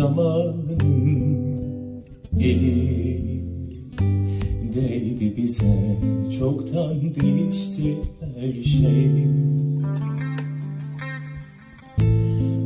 zamanın 0.00 0.80
elindeydi 2.40 3.36
bize. 5.36 5.98
Çoktan 6.38 7.00
değişti 7.00 7.96
her 8.20 8.62
şey. 8.62 9.10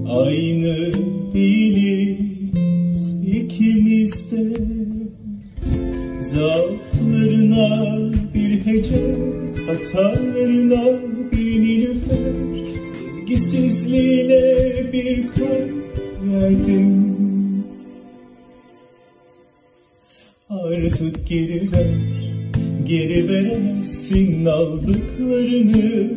Aynı 0.09 0.95
değiliz 1.35 3.03
ikimiz 3.27 4.31
de. 4.31 4.45
Zaaflarına 6.19 7.69
bir 8.35 8.67
hece, 8.67 9.15
hatalarına 9.67 10.85
bir 11.33 11.61
nilüfer. 11.61 12.35
Sevgisizliğine 12.85 14.43
bir 14.93 15.31
kar 15.33 15.84
verdim 16.33 17.15
Artık 20.49 21.27
geri 21.27 21.73
ver 21.73 22.15
Geri 22.85 23.29
veremezsin 23.29 24.47
aldıklarını. 24.47 26.11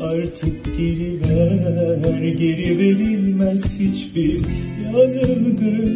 Artık 0.00 0.78
geri 0.78 1.20
ver 1.20 2.30
Geri 2.30 2.78
verilmez 2.78 3.80
hiçbir 3.80 4.40
yanılgı 4.84 5.92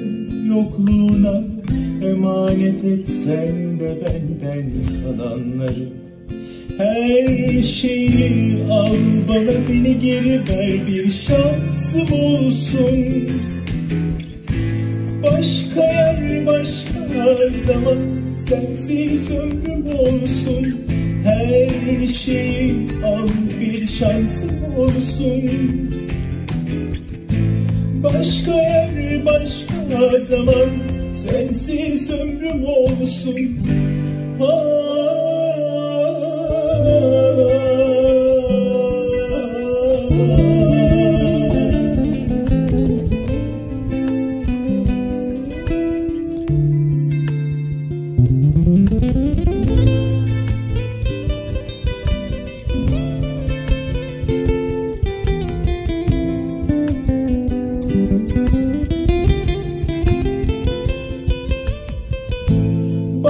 Yokluğuna. 0.48 1.45
Emanet 2.02 2.84
etsen 2.84 3.80
de 3.80 3.98
benden 4.05 4.70
kalanları 5.02 6.07
her 6.78 7.62
şeyi 7.62 8.62
al 8.70 8.96
bana 9.28 9.68
beni 9.68 9.98
geri 9.98 10.40
ver. 10.48 10.87
Bir 10.87 11.10
şansım 11.10 12.12
olsun. 12.12 13.07
Başka 15.23 15.84
yer 15.84 16.46
başka 16.46 17.26
zaman. 17.66 17.99
Sensiz 18.38 19.30
ömrüm 19.30 19.87
olsun. 19.99 20.87
Her 21.24 22.06
şeyi 22.06 22.74
al 23.04 23.29
bir 23.60 23.87
şansım 23.87 24.74
olsun. 24.76 25.43
Başka 28.04 28.52
yer 28.52 29.26
başka 29.26 30.18
zaman. 30.18 30.68
Sensiz 31.12 32.10
ömrüm 32.10 32.65
olsun 32.65 33.59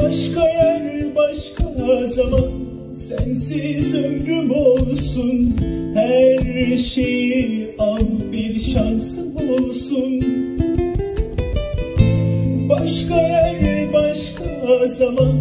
Başka 0.09 0.49
yer 0.49 1.17
başka 1.17 1.65
zaman. 2.07 2.51
Sensiz 3.09 3.95
ömrüm 3.95 4.51
olsun 4.51 5.55
Her 5.95 6.77
şeyi 6.77 7.75
al 7.79 8.07
bir 8.33 8.61
şansım 8.61 9.37
olsun. 9.37 10.21
Başka 12.69 13.21
yer 13.21 13.93
başka 13.93 14.89
zaman. 14.89 15.35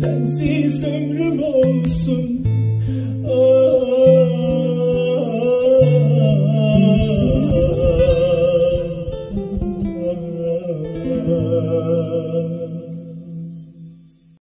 Sensiz 0.00 0.84
ömrüm 0.84 1.42
olsun 1.42 2.46